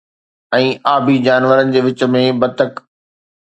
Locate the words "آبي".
0.93-1.15